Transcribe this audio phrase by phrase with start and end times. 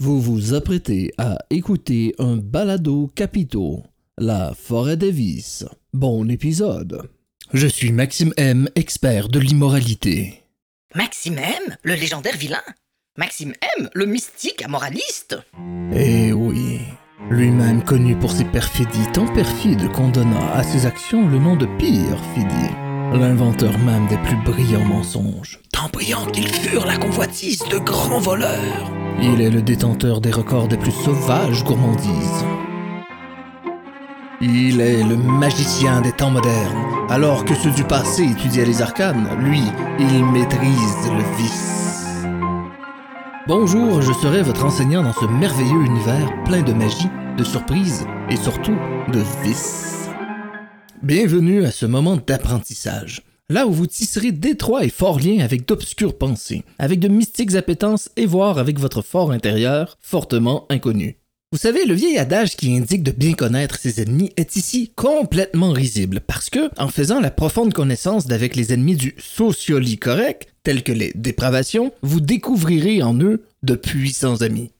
[0.00, 3.82] Vous vous apprêtez à écouter un balado capito,
[4.16, 5.64] La Forêt des Vices.
[5.92, 7.10] Bon épisode.
[7.52, 10.44] Je suis Maxime M, expert de l'immoralité.
[10.94, 12.62] Maxime M, le légendaire vilain
[13.16, 15.36] Maxime M, le mystique amoraliste
[15.92, 16.78] Eh oui,
[17.28, 21.66] lui-même connu pour ses perfidies tant perfides qu'on donna à ses actions le nom de
[21.76, 22.74] pire fidie.
[23.12, 25.58] L'inventeur même des plus brillants mensonges.
[25.72, 28.92] Tant brillants qu'ils furent la convoitise de grands voleurs.
[29.20, 32.44] Il est le détenteur des records des plus sauvages gourmandises.
[34.40, 36.84] Il est le magicien des temps modernes.
[37.08, 39.62] Alors que ceux du passé étudiaient les arcanes, lui,
[39.98, 42.24] il maîtrise le vice.
[43.48, 48.36] Bonjour, je serai votre enseignant dans ce merveilleux univers plein de magie, de surprises et
[48.36, 48.76] surtout
[49.12, 50.08] de vices.
[51.02, 53.27] Bienvenue à ce moment d'apprentissage.
[53.50, 58.10] Là où vous tisserez d'étroits et forts liens avec d'obscures pensées, avec de mystiques appétences
[58.16, 61.16] et voire avec votre fort intérieur, fortement inconnu.
[61.50, 65.72] Vous savez, le vieil adage qui indique de bien connaître ses ennemis est ici complètement
[65.72, 70.82] risible parce que, en faisant la profonde connaissance d'avec les ennemis du socioli correct, tels
[70.82, 74.72] que les dépravations, vous découvrirez en eux de puissants amis.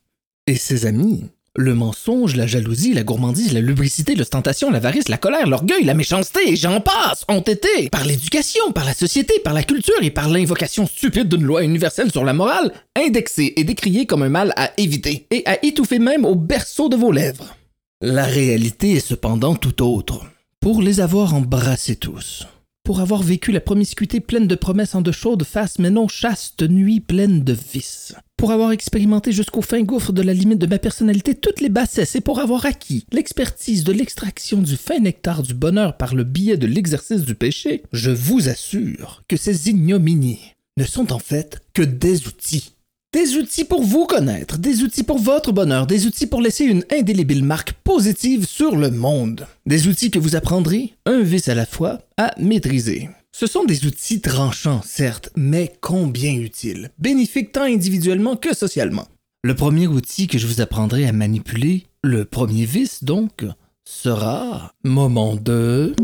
[0.47, 1.25] Et ces amis,
[1.57, 6.41] le mensonge, la jalousie, la gourmandise, la lubricité, l'ostentation, l'avarice, la colère, l'orgueil, la méchanceté,
[6.47, 10.29] et j'en passe, ont été, par l'éducation, par la société, par la culture et par
[10.29, 14.71] l'invocation stupide d'une loi universelle sur la morale, indexés et décriés comme un mal à
[14.79, 17.57] éviter, et à étouffer même au berceau de vos lèvres.
[18.01, 20.25] La réalité est cependant tout autre.
[20.61, 22.47] Pour les avoir embrassés tous,
[22.89, 26.63] pour avoir vécu la promiscuité pleine de promesses en de chaudes faces mais non chaste
[26.63, 30.79] nuit pleine de vices, pour avoir expérimenté jusqu'au fin gouffre de la limite de ma
[30.79, 35.53] personnalité toutes les bassesses et pour avoir acquis l'expertise de l'extraction du fin nectar du
[35.53, 40.85] bonheur par le biais de l'exercice du péché, je vous assure que ces ignominies ne
[40.85, 42.78] sont en fait que des outils.
[43.15, 46.85] Des outils pour vous connaître, des outils pour votre bonheur, des outils pour laisser une
[46.93, 49.47] indélébile marque positive sur le monde.
[49.65, 53.09] Des outils que vous apprendrez, un vice à la fois, à maîtriser.
[53.33, 59.09] Ce sont des outils tranchants, certes, mais combien utiles, bénéfiques tant individuellement que socialement.
[59.43, 63.47] Le premier outil que je vous apprendrai à manipuler, le premier vice donc,
[63.87, 65.95] sera moment de...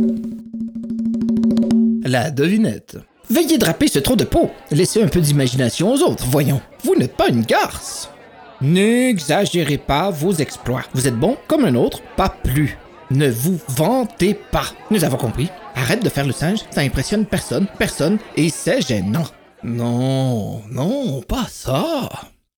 [2.03, 2.97] La devinette.
[3.31, 4.51] Veuillez draper ce trou de peau.
[4.71, 6.61] Laissez un peu d'imagination aux autres, voyons.
[6.83, 8.11] Vous n'êtes pas une garce.
[8.61, 10.85] N'exagérez pas vos exploits.
[10.95, 12.79] Vous êtes bon comme un autre, pas plus.
[13.11, 14.67] Ne vous vantez pas.
[14.91, 15.49] Nous avons compris.
[15.75, 19.27] Arrête de faire le singe, ça impressionne personne, personne, et c'est gênant.
[19.63, 22.11] Non, non, pas ça.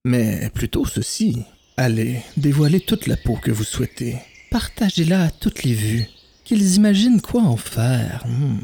[0.05, 1.45] Mais plutôt ceci.
[1.77, 4.17] Allez, dévoilez toute la peau que vous souhaitez.
[4.51, 6.07] Partagez-la à toutes les vues.
[6.45, 8.25] Qu'ils imaginent quoi en faire.
[8.27, 8.59] Hmm.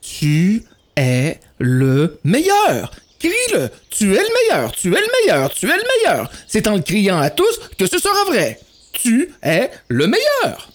[0.00, 0.62] Tu
[0.96, 2.92] es le meilleur.
[3.18, 3.70] Crie-le.
[3.90, 4.72] Tu es le meilleur.
[4.72, 5.52] Tu es le meilleur.
[5.52, 6.30] Tu es le meilleur.
[6.46, 8.60] C'est en le criant à tous que ce sera vrai.
[8.92, 10.70] Tu es le meilleur.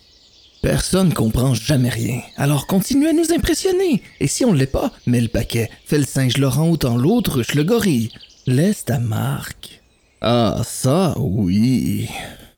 [0.62, 2.22] Personne comprend jamais rien.
[2.38, 4.04] Alors continue à nous impressionner.
[4.20, 5.70] Et si on l'est pas, mets le paquet.
[5.86, 8.12] Fais le singe Laurent autant l'autruche le gorille.
[8.46, 9.82] Laisse ta marque.
[10.22, 12.08] Ah, ça, oui.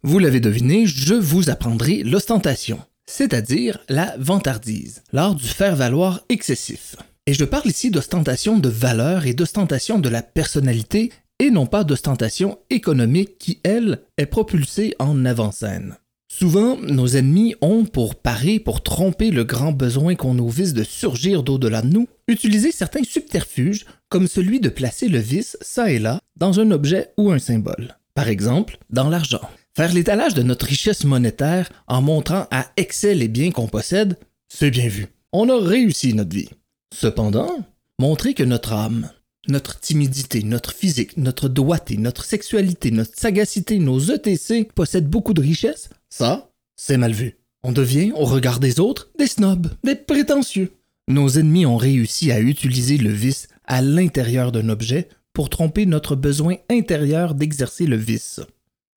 [0.01, 6.97] Vous l'avez deviné, je vous apprendrai l'ostentation, c'est-à-dire la vantardise, l'art du faire-valoir excessif.
[7.25, 11.85] Et je parle ici d'ostentation de valeur et d'ostentation de la personnalité et non pas
[11.85, 15.95] d'ostentation économique qui, elle, est propulsée en avant-scène.
[16.27, 20.83] Souvent, nos ennemis ont, pour parer, pour tromper le grand besoin qu'on nous vise de
[20.83, 25.99] surgir d'au-delà de nous, utilisé certains subterfuges, comme celui de placer le vice, ça et
[25.99, 27.95] là, dans un objet ou un symbole.
[28.15, 29.47] Par exemple, dans l'argent.
[29.75, 34.17] Faire l'étalage de notre richesse monétaire en montrant à excès les biens qu'on possède,
[34.49, 35.07] c'est bien vu.
[35.31, 36.49] On a réussi notre vie.
[36.93, 37.57] Cependant,
[37.99, 39.09] montrer que notre âme,
[39.47, 45.41] notre timidité, notre physique, notre doigté, notre sexualité, notre sagacité, nos ETC possèdent beaucoup de
[45.41, 47.37] richesses, ça, c'est mal vu.
[47.63, 50.73] On devient, au regard des autres, des snobs, des prétentieux.
[51.07, 56.15] Nos ennemis ont réussi à utiliser le vice à l'intérieur d'un objet pour tromper notre
[56.15, 58.39] besoin intérieur d'exercer le vice.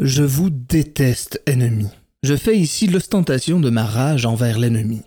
[0.01, 1.87] Je vous déteste, ennemi.
[2.23, 5.01] Je fais ici l'ostentation de ma rage envers l'ennemi.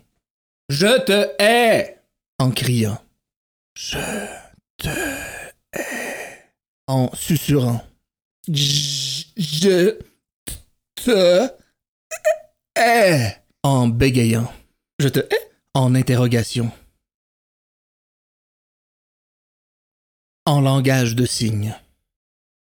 [0.68, 1.99] Je te hais
[2.40, 2.98] En criant.
[3.76, 3.98] Je
[4.78, 4.88] te
[5.74, 6.54] hais.
[6.86, 7.84] En susurrant.
[8.48, 9.98] Je
[10.94, 11.50] te
[12.74, 13.36] hais.
[13.62, 14.50] En bégayant.
[15.00, 15.50] Je te hais.
[15.74, 16.72] En interrogation.
[20.46, 21.74] En langage de signes.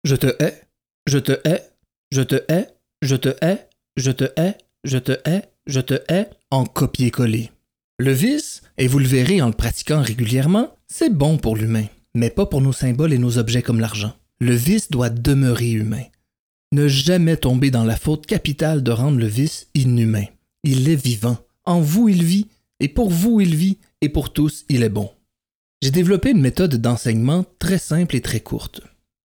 [0.03, 0.61] Je te hais.
[1.07, 1.71] Je te hais.
[2.11, 2.67] Je te hais.
[3.01, 3.69] Je te hais.
[3.97, 4.59] Je te hais.
[4.83, 5.49] Je te hais.
[5.69, 6.29] Je te hais.
[6.51, 7.53] En copier-coller.
[8.01, 12.31] Le vice, et vous le verrez en le pratiquant régulièrement, c'est bon pour l'humain, mais
[12.31, 14.13] pas pour nos symboles et nos objets comme l'argent.
[14.39, 16.05] Le vice doit demeurer humain.
[16.71, 20.27] Ne jamais tomber dans la faute capitale de rendre le vice inhumain.
[20.63, 21.39] Il est vivant.
[21.65, 22.47] En vous il vit,
[22.79, 25.11] et pour vous il vit, et pour tous il est bon.
[25.83, 28.81] J'ai développé une méthode d'enseignement très simple et très courte.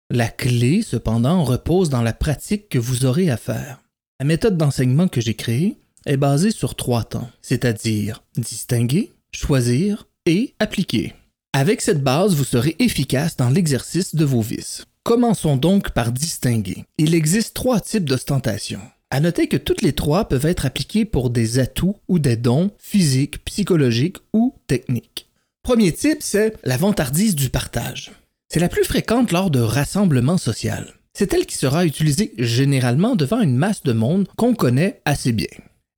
[0.08, 3.82] La clé, cependant, repose dans la pratique que vous aurez à faire.
[4.20, 10.54] La méthode d'enseignement que j'ai créée est basée sur trois temps, c'est-à-dire distinguer, choisir et
[10.58, 11.14] appliquer.
[11.52, 14.86] Avec cette base, vous serez efficace dans l'exercice de vos vices.
[15.02, 16.84] Commençons donc par distinguer.
[16.96, 18.80] Il existe trois types d'ostentation.
[19.10, 22.70] À noter que toutes les trois peuvent être appliquées pour des atouts ou des dons
[22.78, 25.28] physiques, psychologiques ou techniques.
[25.62, 28.12] Premier type, c'est la vantardise du partage.
[28.48, 30.72] C'est la plus fréquente lors de rassemblements sociaux.
[31.12, 35.46] C'est elle qui sera utilisée généralement devant une masse de monde qu'on connaît assez bien.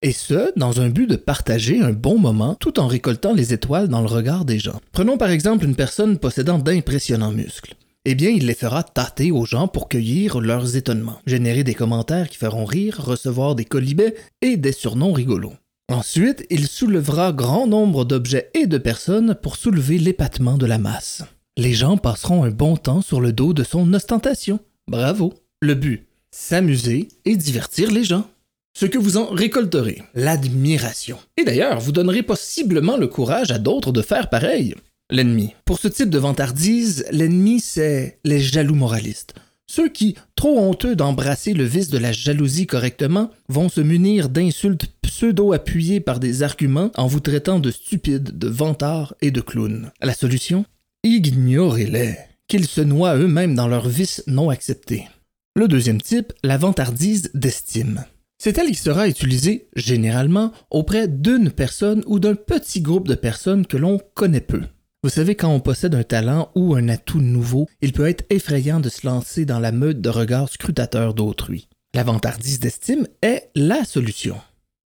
[0.04, 3.88] Et ce, dans un but de partager un bon moment tout en récoltant les étoiles
[3.88, 4.78] dans le regard des gens.
[4.92, 7.74] Prenons par exemple une personne possédant d'impressionnants muscles
[8.06, 12.28] eh bien, il les fera tâter aux gens pour cueillir leurs étonnements, générer des commentaires
[12.28, 15.54] qui feront rire, recevoir des colibets et des surnoms rigolos.
[15.90, 21.22] Ensuite, il soulèvera grand nombre d'objets et de personnes pour soulever l'épatement de la masse.
[21.56, 24.60] Les gens passeront un bon temps sur le dos de son ostentation.
[24.86, 25.32] Bravo.
[25.62, 28.26] Le but, s'amuser et divertir les gens.
[28.76, 31.18] Ce que vous en récolterez, l'admiration.
[31.36, 34.74] Et d'ailleurs, vous donnerez possiblement le courage à d'autres de faire pareil
[35.10, 35.54] l'ennemi.
[35.64, 39.34] Pour ce type de vantardise, l'ennemi, c'est les jaloux moralistes.
[39.66, 44.86] Ceux qui, trop honteux d'embrasser le vice de la jalousie correctement, vont se munir d'insultes
[45.02, 49.90] pseudo-appuyées par des arguments en vous traitant de stupides, de vantards et de clowns.
[50.02, 50.64] La solution?
[51.04, 52.16] Ignorez-les,
[52.48, 55.08] qu'ils se noient eux-mêmes dans leur vice non accepté.
[55.54, 58.04] Le deuxième type, la vantardise d'estime.
[58.38, 63.66] C'est elle qui sera utilisée, généralement, auprès d'une personne ou d'un petit groupe de personnes
[63.66, 64.62] que l'on connaît peu.
[65.02, 68.80] Vous savez, quand on possède un talent ou un atout nouveau, il peut être effrayant
[68.80, 71.68] de se lancer dans la meute de regards scrutateurs d'autrui.
[71.94, 74.36] La vantardise d'estime est la solution.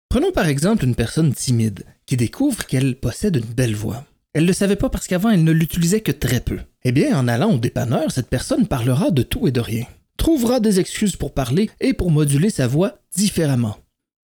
[0.09, 4.05] Prenons par exemple une personne timide qui découvre qu'elle possède une belle voix.
[4.33, 6.59] Elle ne le savait pas parce qu'avant elle ne l'utilisait que très peu.
[6.85, 9.85] Eh bien, en allant au dépanneur, cette personne parlera de tout et de rien,
[10.19, 13.79] trouvera des excuses pour parler et pour moduler sa voix différemment.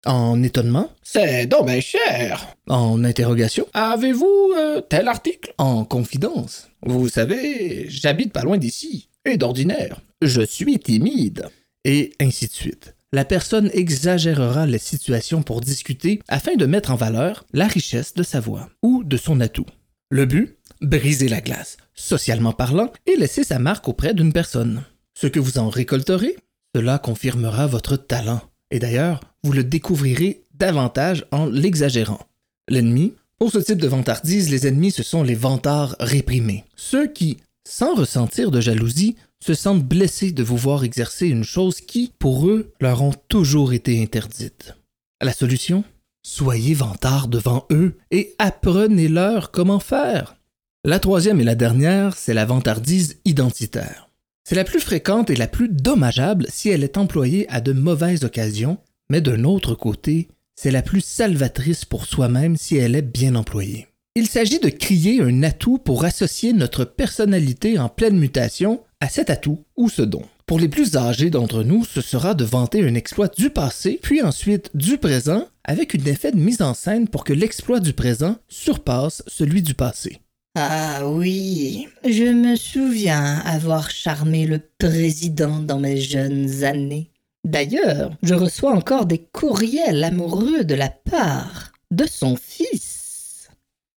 [0.04, 0.90] En étonnement?
[1.02, 2.54] C'est donc cher.
[2.68, 3.66] En interrogation?
[3.72, 5.54] Avez-vous euh, tel article?
[5.56, 6.68] En confidence?
[6.82, 9.08] Vous savez, j'habite pas loin d'ici.
[9.24, 11.46] Et d'ordinaire, je suis timide.
[11.86, 12.94] Et ainsi de suite.
[13.14, 18.22] La personne exagérera les situations pour discuter afin de mettre en valeur la richesse de
[18.22, 19.66] sa voix ou de son atout.
[20.10, 20.58] Le but?
[20.82, 24.82] Briser la glace, socialement parlant, et laisser sa marque auprès d'une personne.
[25.16, 26.36] Ce que vous en récolterez,
[26.74, 28.40] cela confirmera votre talent.
[28.70, 32.26] Et d'ailleurs, vous le découvrirez davantage en l'exagérant.
[32.68, 36.64] L'ennemi, pour ce type de vantardise, les ennemis, ce sont les vantards réprimés.
[36.76, 37.36] Ceux qui,
[37.68, 42.48] sans ressentir de jalousie, se sentent blessés de vous voir exercer une chose qui, pour
[42.48, 44.74] eux, leur ont toujours été interdite.
[45.20, 45.84] La solution?
[46.26, 50.36] Soyez vantards devant eux et apprenez-leur comment faire.
[50.82, 54.03] La troisième et la dernière, c'est la vantardise identitaire.
[54.44, 58.24] C'est la plus fréquente et la plus dommageable si elle est employée à de mauvaises
[58.24, 58.78] occasions
[59.10, 63.88] mais d'un autre côté, c'est la plus salvatrice pour soi-même si elle est bien employée.
[64.16, 69.28] Il s'agit de crier un atout pour associer notre personnalité en pleine mutation à cet
[69.28, 70.22] atout ou ce don.
[70.46, 74.22] Pour les plus âgés d'entre nous, ce sera de vanter un exploit du passé, puis
[74.22, 78.36] ensuite du présent, avec un effet de mise en scène pour que l'exploit du présent
[78.48, 80.20] surpasse celui du passé.
[80.56, 87.10] Ah oui, je me souviens avoir charmé le président dans mes jeunes années.
[87.42, 93.50] D'ailleurs, je reçois encore des courriels amoureux de la part de son fils.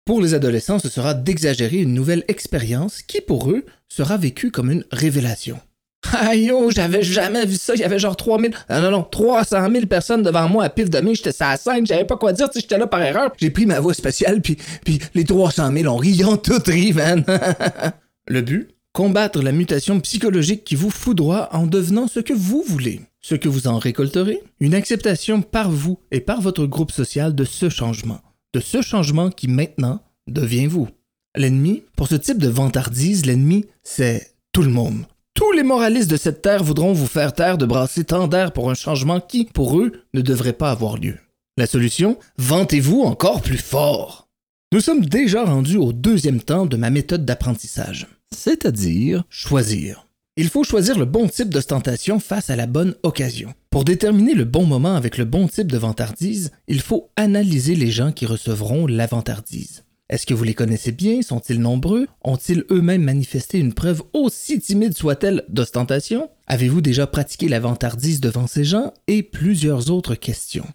[0.03, 4.71] Pour les adolescents, ce sera d'exagérer une nouvelle expérience qui, pour eux, sera vécue comme
[4.71, 5.59] une révélation.
[6.13, 7.73] Aïe, oh, j'avais jamais vu ça.
[7.75, 10.89] Il y avait genre 3000, ah non, non, 300 000 personnes devant moi à pif
[10.89, 11.01] de.
[11.13, 13.31] J'étais sur la scène, j'avais pas quoi dire, j'étais là par erreur.
[13.37, 16.61] J'ai pris ma voix spéciale, puis, puis les 300 000 ont ri, ils ont tout
[16.65, 17.23] ri, man.
[18.27, 18.69] Le but?
[18.93, 23.01] Combattre la mutation psychologique qui vous foudroie en devenant ce que vous voulez.
[23.21, 24.41] Ce que vous en récolterez?
[24.59, 28.21] Une acceptation par vous et par votre groupe social de ce changement,
[28.53, 30.87] de ce changement qui maintenant devient vous.
[31.35, 35.05] L'ennemi, pour ce type de vantardise, l'ennemi, c'est tout le monde.
[35.57, 38.75] Les moralistes de cette terre voudront vous faire taire de brasser tant d'air pour un
[38.75, 41.17] changement qui, pour eux, ne devrait pas avoir lieu.
[41.57, 44.27] La solution Vantez-vous encore plus fort.
[44.71, 50.07] Nous sommes déjà rendus au deuxième temps de ma méthode d'apprentissage, c'est-à-dire choisir.
[50.35, 53.55] Il faut choisir le bon type d'ostentation face à la bonne occasion.
[53.71, 57.89] Pour déterminer le bon moment avec le bon type de vantardise, il faut analyser les
[57.89, 59.86] gens qui recevront la vantardise.
[60.09, 61.21] Est-ce que vous les connaissez bien?
[61.21, 62.07] Sont-ils nombreux?
[62.23, 66.29] Ont-ils eux-mêmes manifesté une preuve aussi timide soit-elle d'ostentation?
[66.47, 68.93] Avez-vous déjà pratiqué la vantardise devant ces gens?
[69.07, 70.65] Et plusieurs autres questions.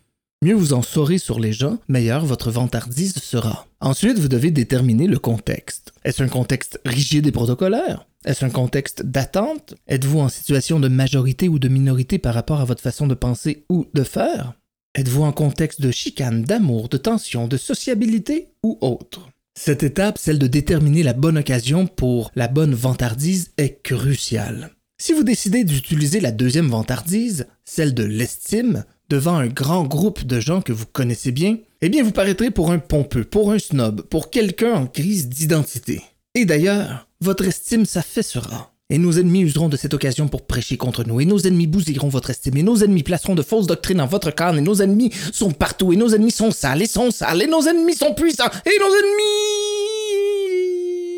[0.42, 3.66] Mieux vous en saurez sur les gens, meilleure votre vantardise sera.
[3.80, 5.92] Ensuite, vous devez déterminer le contexte.
[6.04, 8.06] Est-ce un contexte rigide et protocolaire?
[8.24, 9.74] Est-ce un contexte d'attente?
[9.88, 13.64] Êtes-vous en situation de majorité ou de minorité par rapport à votre façon de penser
[13.70, 14.52] ou de faire?
[14.94, 19.30] Êtes-vous en contexte de chicane, d'amour, de tension, de sociabilité ou autre?
[19.58, 24.72] Cette étape, celle de déterminer la bonne occasion pour la bonne vantardise, est cruciale.
[24.98, 30.40] Si vous décidez d'utiliser la deuxième vantardise, celle de l'estime, devant un grand groupe de
[30.40, 34.02] gens que vous connaissez bien, eh bien vous paraîtrez pour un pompeux, pour un snob,
[34.02, 36.02] pour quelqu'un en crise d'identité.
[36.34, 38.71] Et d'ailleurs, votre estime s'affaissera.
[38.92, 42.10] Et nos ennemis useront de cette occasion pour prêcher contre nous, et nos ennemis bousilleront
[42.10, 45.10] votre estime, et nos ennemis placeront de fausses doctrines en votre crâne, et nos ennemis
[45.32, 48.50] sont partout, et nos ennemis sont sales, et sont sales, et nos ennemis sont puissants,
[48.66, 48.94] et nos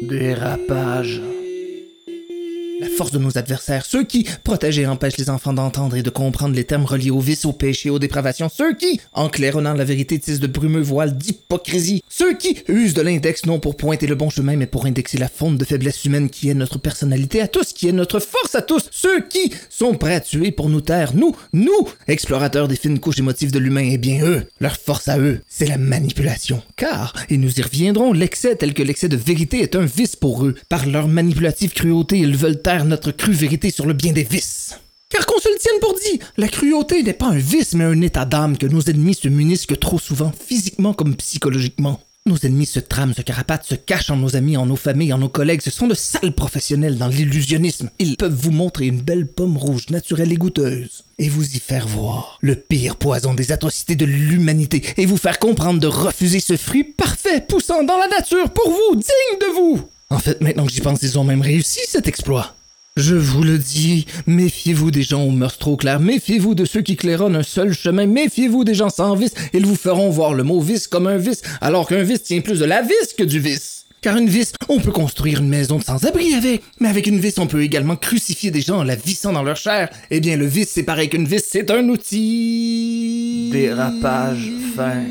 [0.07, 0.21] ennemis...
[0.21, 1.21] Dérapage
[2.85, 6.11] la force de nos adversaires, ceux qui protègent et empêchent les enfants d'entendre et de
[6.11, 9.85] comprendre les termes reliés au vice, au péché, aux dépravations, ceux qui, en claironnant la
[9.85, 14.15] vérité, tissent de brumeux voiles d'hypocrisie, ceux qui usent de l'index non pour pointer le
[14.15, 17.49] bon chemin, mais pour indexer la faune de faiblesse humaine qui est notre personnalité à
[17.49, 20.83] tous, qui est notre force à tous, ceux qui sont prêts à tuer pour nous
[20.83, 25.09] taire, nous, nous, explorateurs des fines couches émotives de l'humain, et bien eux, leur force
[25.09, 26.63] à eux, c'est la manipulation.
[26.77, 30.45] Car, et nous y reviendrons, l'excès tel que l'excès de vérité est un vice pour
[30.45, 30.55] eux.
[30.69, 34.79] Par leur manipulative cruauté, ils veulent taire notre crue vérité sur le bien des vices.
[35.09, 38.01] Car qu'on se le tienne pour dit, la cruauté n'est pas un vice, mais un
[38.01, 42.01] état d'âme que nos ennemis se munissent trop souvent, physiquement comme psychologiquement.
[42.27, 45.19] Nos ennemis se trament, se carapatent, se cachent en nos amis, en nos familles, en
[45.19, 45.61] nos collègues.
[45.61, 47.91] Ce sont de sales professionnels dans l'illusionnisme.
[47.99, 51.87] Ils peuvent vous montrer une belle pomme rouge naturelle et goûteuse et vous y faire
[51.87, 56.57] voir le pire poison des atrocités de l'humanité et vous faire comprendre de refuser ce
[56.57, 59.83] fruit parfait poussant dans la nature pour vous, digne de vous.
[60.09, 62.55] En fait, maintenant que j'y pense, ils ont même réussi cet exploit.
[62.97, 66.95] Je vous le dis, méfiez-vous des gens aux mœurs trop claires, méfiez-vous de ceux qui
[66.95, 70.61] claironnent un seul chemin, méfiez-vous des gens sans vice, ils vous feront voir le mot
[70.61, 73.87] vice comme un vice, alors qu'un vice tient plus de la vis que du vice.
[74.01, 77.37] Car une vis, on peut construire une maison de sans-abri avec, mais avec une vis,
[77.41, 79.91] on peut également crucifier des gens en la vissant dans leur chair.
[80.13, 83.49] Eh bien, le vice, c'est pareil qu'une vis, c'est un outil.
[83.51, 85.03] Dérapage fin.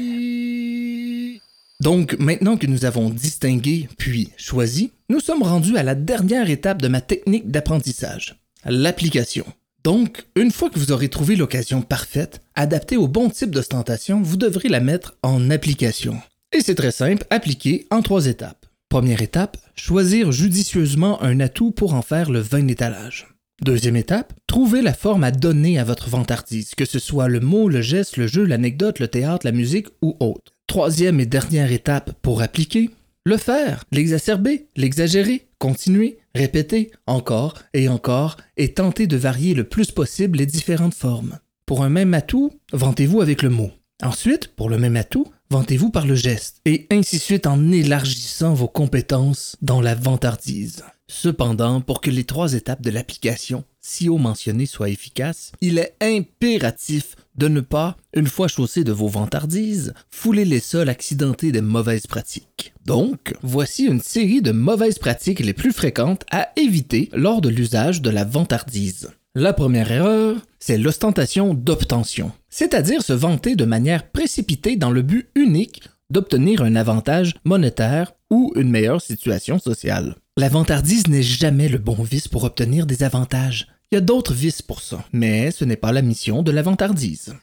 [1.83, 6.81] Donc, maintenant que nous avons distingué puis choisi, nous sommes rendus à la dernière étape
[6.81, 9.43] de ma technique d'apprentissage, l'application.
[9.83, 14.37] Donc, une fois que vous aurez trouvé l'occasion parfaite, adaptée au bon type d'ostentation, vous
[14.37, 16.21] devrez la mettre en application.
[16.53, 18.65] Et c'est très simple, appliquer en trois étapes.
[18.87, 23.27] Première étape, choisir judicieusement un atout pour en faire le vin d'étalage.
[23.61, 27.67] Deuxième étape, trouver la forme à donner à votre vantardise, que ce soit le mot,
[27.67, 30.52] le geste, le jeu, l'anecdote, le théâtre, la musique ou autre.
[30.67, 32.89] Troisième et dernière étape pour appliquer,
[33.25, 39.91] le faire, l'exacerber, l'exagérer, continuer, répéter, encore et encore, et tenter de varier le plus
[39.91, 41.39] possible les différentes formes.
[41.65, 43.71] Pour un même atout, vantez-vous avec le mot.
[44.01, 48.53] Ensuite, pour le même atout, vantez-vous par le geste, et ainsi de suite en élargissant
[48.53, 50.83] vos compétences dans la vantardise.
[51.07, 55.95] Cependant, pour que les trois étapes de l'application, si haut mentionnées, soient efficaces, il est
[56.01, 61.61] impératif de ne pas, une fois chaussé de vos vantardises, fouler les sols accidentés des
[61.61, 62.73] mauvaises pratiques.
[62.85, 68.01] Donc, voici une série de mauvaises pratiques les plus fréquentes à éviter lors de l'usage
[68.01, 69.09] de la vantardise.
[69.35, 75.29] La première erreur, c'est l'ostentation d'obtention, c'est-à-dire se vanter de manière précipitée dans le but
[75.33, 80.15] unique d'obtenir un avantage monétaire ou une meilleure situation sociale.
[80.37, 83.67] La vantardise n'est jamais le bon vice pour obtenir des avantages.
[83.93, 87.35] Y a d'autres vices pour ça, mais ce n'est pas la mission de la vantardise.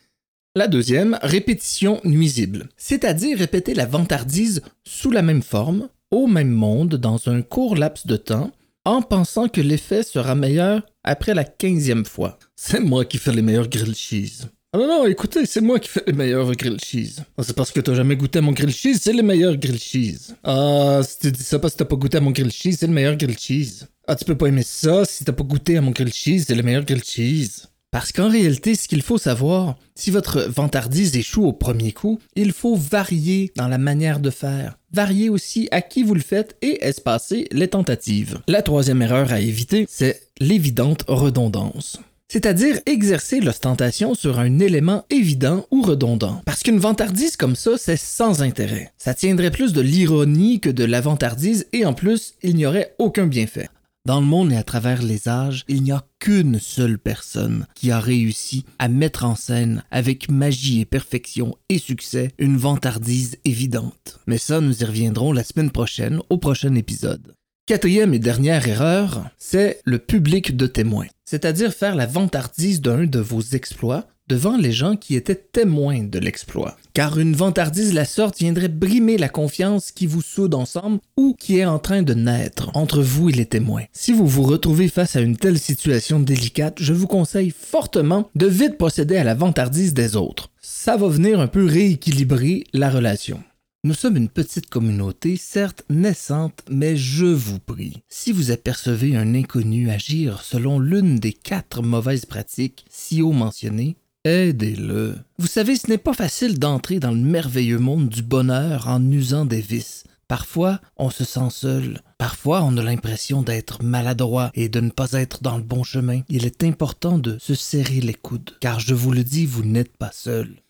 [0.57, 6.97] La deuxième, répétition nuisible, c'est-à-dire répéter la vantardise sous la même forme, au même monde,
[6.97, 8.50] dans un court laps de temps,
[8.85, 12.37] en pensant que l'effet sera meilleur après la quinzième fois.
[12.57, 14.49] C'est moi qui fais les meilleurs grilled cheese.
[14.72, 17.24] Ah non, non, écoutez, c'est moi qui fais les meilleurs grilled cheese.
[17.42, 20.36] C'est parce que t'as jamais goûté à mon grilled cheese, c'est les meilleurs grilled cheese.
[20.44, 22.86] Ah, si tu dis ça parce que t'as pas goûté à mon grilled cheese, c'est
[22.86, 23.88] le meilleur grilled cheese.
[24.06, 26.54] Ah, tu peux pas aimer ça si t'as pas goûté à mon grilled cheese, c'est
[26.54, 27.66] le meilleur grilled cheese.
[27.90, 32.52] Parce qu'en réalité, ce qu'il faut savoir, si votre vantardise échoue au premier coup, il
[32.52, 34.78] faut varier dans la manière de faire.
[34.92, 38.38] Varier aussi à qui vous le faites et espacer les tentatives.
[38.46, 41.98] La troisième erreur à éviter, c'est l'évidente redondance
[42.30, 46.40] c'est-à-dire exercer l'ostentation sur un élément évident ou redondant.
[46.46, 48.92] Parce qu'une vantardise comme ça, c'est sans intérêt.
[48.99, 52.94] Ça tiendrait plus de l'ironie que de la vantardise et en plus, il n'y aurait
[52.99, 53.68] aucun bienfait.
[54.06, 57.90] Dans le monde et à travers les âges, il n'y a qu'une seule personne qui
[57.90, 64.20] a réussi à mettre en scène avec magie et perfection et succès une vantardise évidente.
[64.26, 67.34] Mais ça, nous y reviendrons la semaine prochaine au prochain épisode.
[67.66, 71.06] Quatrième et dernière erreur, c'est le public de témoins.
[71.30, 76.18] C'est-à-dire faire la vantardise d'un de vos exploits devant les gens qui étaient témoins de
[76.18, 76.76] l'exploit.
[76.92, 81.37] Car une vantardise de la sorte viendrait brimer la confiance qui vous soude ensemble ou
[81.38, 83.84] qui est en train de naître entre vous et les témoins.
[83.92, 88.46] Si vous vous retrouvez face à une telle situation délicate, je vous conseille fortement de
[88.46, 90.50] vite procéder à la vantardise des autres.
[90.60, 93.40] Ça va venir un peu rééquilibrer la relation.
[93.82, 99.34] Nous sommes une petite communauté, certes naissante, mais je vous prie, si vous apercevez un
[99.34, 103.96] inconnu agir selon l'une des quatre mauvaises pratiques si haut mentionnées,
[104.26, 105.16] Aidez-le.
[105.38, 109.46] Vous savez, ce n'est pas facile d'entrer dans le merveilleux monde du bonheur en usant
[109.46, 110.04] des vices.
[110.28, 112.02] Parfois, on se sent seul.
[112.18, 116.20] Parfois, on a l'impression d'être maladroit et de ne pas être dans le bon chemin.
[116.28, 119.96] Il est important de se serrer les coudes, car je vous le dis, vous n'êtes
[119.96, 120.60] pas seul.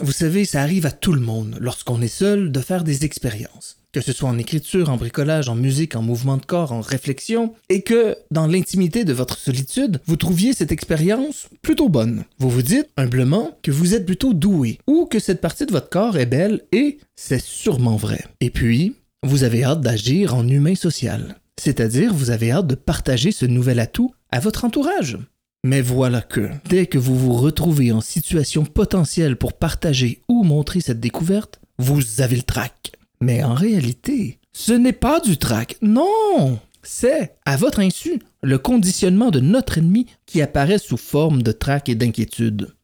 [0.00, 3.80] Vous savez, ça arrive à tout le monde, lorsqu'on est seul, de faire des expériences
[3.92, 7.54] que ce soit en écriture, en bricolage, en musique, en mouvement de corps, en réflexion,
[7.68, 12.24] et que, dans l'intimité de votre solitude, vous trouviez cette expérience plutôt bonne.
[12.38, 15.88] Vous vous dites, humblement, que vous êtes plutôt doué, ou que cette partie de votre
[15.88, 18.24] corps est belle, et c'est sûrement vrai.
[18.40, 21.36] Et puis, vous avez hâte d'agir en humain social.
[21.60, 25.18] C'est-à-dire, vous avez hâte de partager ce nouvel atout à votre entourage.
[25.62, 30.80] Mais voilà que, dès que vous vous retrouvez en situation potentielle pour partager ou montrer
[30.80, 32.92] cette découverte, vous avez le trac.
[33.20, 39.30] Mais en réalité, ce n'est pas du trac, non C'est, à votre insu, le conditionnement
[39.30, 42.74] de notre ennemi qui apparaît sous forme de trac et d'inquiétude.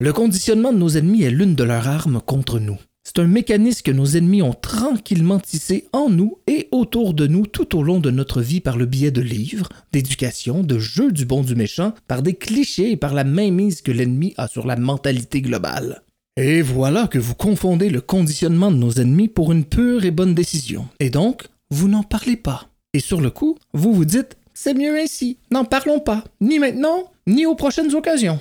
[0.00, 2.78] Le conditionnement de nos ennemis est l'une de leurs armes contre nous.
[3.06, 7.46] C'est un mécanisme que nos ennemis ont tranquillement tissé en nous et autour de nous
[7.46, 11.26] tout au long de notre vie par le biais de livres, d'éducation, de jeux du
[11.26, 14.76] bon du méchant, par des clichés et par la mainmise que l'ennemi a sur la
[14.76, 16.02] mentalité globale.
[16.36, 20.34] Et voilà que vous confondez le conditionnement de nos ennemis pour une pure et bonne
[20.34, 20.88] décision.
[20.98, 22.68] Et donc, vous n'en parlez pas.
[22.94, 27.12] Et sur le coup, vous vous dites c'est mieux ainsi, n'en parlons pas, ni maintenant,
[27.26, 28.40] ni aux prochaines occasions.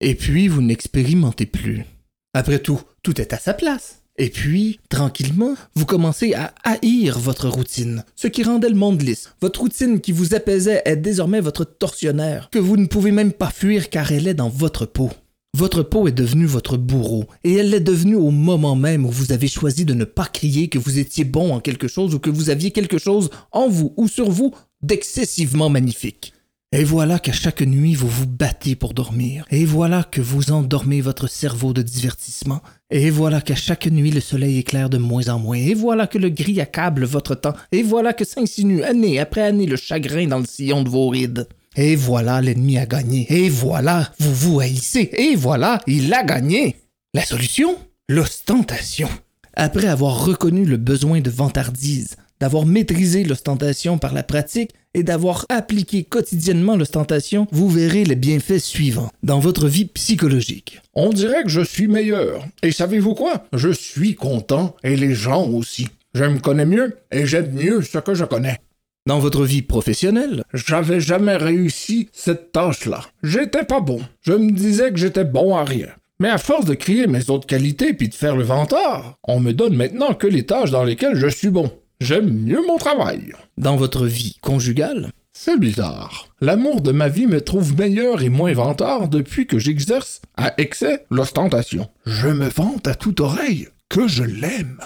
[0.00, 1.84] Et puis, vous n'expérimentez plus.
[2.32, 4.02] Après tout, tout est à sa place.
[4.16, 9.30] Et puis, tranquillement, vous commencez à haïr votre routine, ce qui rendait le monde lisse.
[9.40, 13.50] Votre routine qui vous apaisait est désormais votre tortionnaire, que vous ne pouvez même pas
[13.50, 15.10] fuir car elle est dans votre peau.
[15.56, 19.32] Votre peau est devenue votre bourreau, et elle l'est devenue au moment même où vous
[19.32, 22.30] avez choisi de ne pas crier que vous étiez bon en quelque chose ou que
[22.30, 26.32] vous aviez quelque chose en vous ou sur vous d'excessivement magnifique.
[26.72, 31.00] Et voilà qu'à chaque nuit vous vous battez pour dormir, et voilà que vous endormez
[31.00, 35.40] votre cerveau de divertissement, et voilà qu'à chaque nuit le soleil éclaire de moins en
[35.40, 39.42] moins, et voilà que le gris accable votre temps, et voilà que s'insinue année après
[39.42, 41.48] année le chagrin dans le sillon de vos rides.
[41.74, 43.26] Et voilà, l'ennemi a gagné.
[43.30, 45.10] Et voilà, vous vous haïssez.
[45.12, 46.76] Et voilà, il a gagné.
[47.14, 47.76] La solution?
[48.08, 49.08] L'ostentation.
[49.54, 55.46] Après avoir reconnu le besoin de vantardise, d'avoir maîtrisé l'ostentation par la pratique et d'avoir
[55.48, 60.80] appliqué quotidiennement l'ostentation, vous verrez les bienfaits suivants dans votre vie psychologique.
[60.94, 62.44] On dirait que je suis meilleur.
[62.62, 63.44] Et savez-vous quoi?
[63.52, 65.88] Je suis content et les gens aussi.
[66.14, 68.58] Je me connais mieux et j'aide mieux ce que je connais.
[69.06, 73.00] Dans votre vie professionnelle, j'avais jamais réussi cette tâche-là.
[73.22, 74.00] J'étais pas bon.
[74.22, 75.88] Je me disais que j'étais bon à rien.
[76.20, 79.52] Mais à force de crier mes autres qualités puis de faire le vantard, on me
[79.52, 81.72] donne maintenant que les tâches dans lesquelles je suis bon.
[82.00, 83.32] J'aime mieux mon travail.
[83.58, 86.28] Dans votre vie conjugale, c'est bizarre.
[86.40, 91.04] L'amour de ma vie me trouve meilleur et moins vantard depuis que j'exerce à excès
[91.10, 91.90] l'ostentation.
[92.06, 94.80] Je me vante à toute oreille que je l'aime.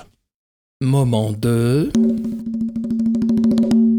[0.81, 1.93] Moment de...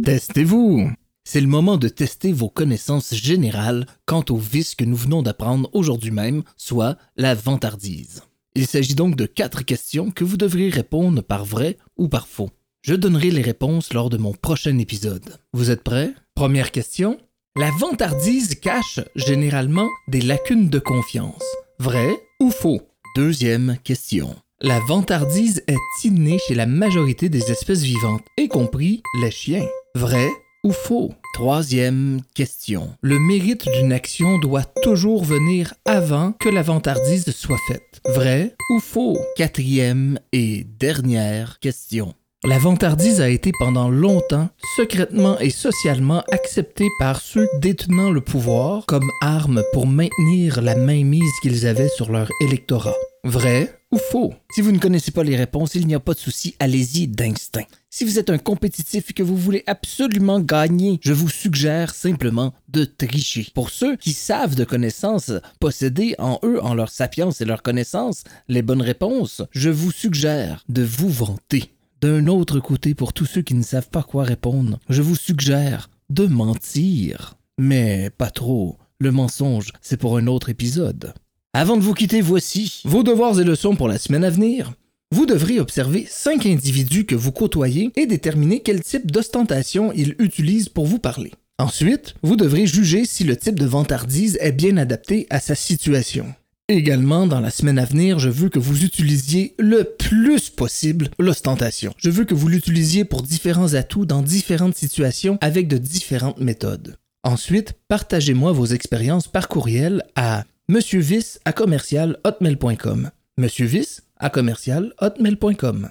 [0.03, 0.91] Testez-vous.
[1.23, 5.69] C'est le moment de tester vos connaissances générales quant au vice que nous venons d'apprendre
[5.71, 8.23] aujourd'hui même, soit la vantardise.
[8.55, 12.51] Il s'agit donc de quatre questions que vous devrez répondre par vrai ou par faux.
[12.87, 15.39] Je donnerai les réponses lors de mon prochain épisode.
[15.53, 16.13] Vous êtes prêts?
[16.35, 17.17] Première question.
[17.55, 21.41] La vantardise cache généralement des lacunes de confiance.
[21.79, 22.83] Vrai ou faux?
[23.15, 24.35] Deuxième question.
[24.61, 29.65] La vantardise est innée chez la majorité des espèces vivantes, y compris les chiens.
[29.95, 30.29] Vrai
[30.63, 31.11] ou faux?
[31.33, 32.95] Troisième question.
[33.01, 37.99] Le mérite d'une action doit toujours venir avant que la vantardise soit faite.
[38.13, 39.17] Vrai ou faux?
[39.37, 42.13] Quatrième et dernière question.
[42.47, 48.85] La vantardise a été pendant longtemps secrètement et socialement acceptée par ceux détenant le pouvoir
[48.85, 52.93] comme arme pour maintenir la mainmise qu'ils avaient sur leur électorat.
[53.23, 54.35] Vrai ou faux?
[54.53, 57.65] Si vous ne connaissez pas les réponses, il n'y a pas de souci, allez-y d'instinct.
[57.89, 62.53] Si vous êtes un compétitif et que vous voulez absolument gagner, je vous suggère simplement
[62.67, 63.47] de tricher.
[63.55, 68.23] Pour ceux qui savent de connaissances, posséder en eux, en leur sapience et leur connaissance,
[68.49, 71.74] les bonnes réponses, je vous suggère de vous vanter.
[72.05, 75.89] D'un autre côté, pour tous ceux qui ne savent pas quoi répondre, je vous suggère
[76.11, 77.33] de mentir.
[77.57, 78.77] Mais pas trop.
[78.99, 81.15] Le mensonge, c'est pour un autre épisode.
[81.55, 84.73] Avant de vous quitter, voici vos devoirs et leçons pour la semaine à venir.
[85.11, 90.69] Vous devrez observer cinq individus que vous côtoyez et déterminer quel type d'ostentation ils utilisent
[90.69, 91.31] pour vous parler.
[91.57, 96.35] Ensuite, vous devrez juger si le type de vantardise est bien adapté à sa situation.
[96.67, 101.93] Également, dans la semaine à venir, je veux que vous utilisiez le plus possible l'ostentation.
[101.97, 106.97] Je veux que vous l'utilisiez pour différents atouts dans différentes situations avec de différentes méthodes.
[107.23, 113.11] Ensuite, partagez-moi vos expériences par courriel à monsieurvis à commercial hotmail.com.
[113.37, 115.89] Monsieurvis à commercial hotmail.com.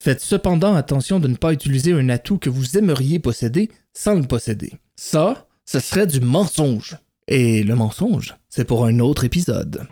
[0.00, 4.22] Faites cependant attention de ne pas utiliser un atout que vous aimeriez posséder sans le
[4.22, 4.74] posséder.
[4.94, 6.96] Ça, ce serait du mensonge.
[7.28, 9.86] Et le mensonge, c'est pour un autre épisode.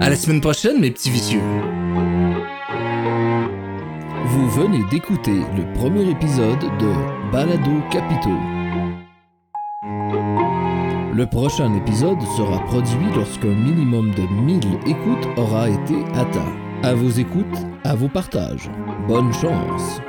[0.00, 1.42] À la semaine prochaine, mes petits vicieux.
[4.26, 8.30] Vous venez d'écouter le premier épisode de Balado Capito.
[11.14, 16.56] Le prochain épisode sera produit lorsqu'un minimum de 1000 écoutes aura été atteint.
[16.82, 18.70] À vos écoutes, à vos partages.
[19.06, 20.00] Bonne chance!